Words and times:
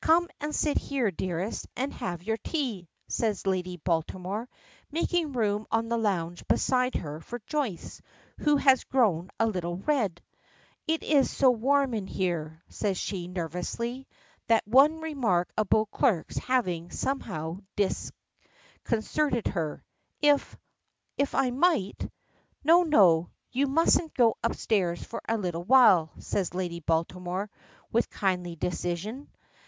"Come 0.00 0.26
and 0.40 0.52
sit 0.52 0.78
here, 0.78 1.12
dearest, 1.12 1.68
and 1.76 1.92
have 1.94 2.20
your 2.24 2.38
tea," 2.38 2.88
says 3.06 3.46
Lady 3.46 3.76
Baltimore, 3.76 4.48
making 4.90 5.30
room 5.30 5.64
on 5.70 5.86
the 5.86 5.96
lounge 5.96 6.44
beside 6.48 6.96
her 6.96 7.20
for 7.20 7.38
Joyce, 7.46 8.02
who 8.40 8.56
has 8.56 8.82
grown 8.82 9.30
a 9.38 9.46
little 9.46 9.76
red. 9.76 10.20
"It 10.88 11.04
is 11.04 11.30
so 11.30 11.52
warm 11.52 11.92
here," 12.04 12.60
says 12.68 12.98
she, 12.98 13.28
nervously, 13.28 14.08
that 14.48 14.66
one 14.66 14.98
remark 15.02 15.52
of 15.56 15.68
Beauclerk's 15.68 16.36
having, 16.36 16.90
somehow, 16.90 17.60
disconcerted 17.76 19.46
her. 19.46 19.84
"If 20.20 20.56
if 21.16 21.32
I 21.32 21.50
might" 21.52 22.10
"No, 22.64 22.82
no; 22.82 23.30
you 23.52 23.68
mustn't 23.68 24.14
go 24.14 24.36
upstairs 24.42 25.04
for 25.04 25.22
a 25.28 25.36
little 25.38 25.62
while," 25.62 26.10
says 26.18 26.54
Lady 26.54 26.80
Baltimore, 26.80 27.48
with 27.92 28.10
kindly 28.10 28.56
decision. 28.56 29.28